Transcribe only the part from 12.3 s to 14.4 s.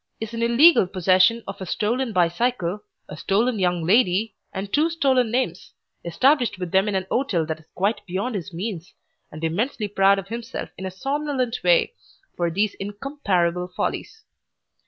for these incomparable follies.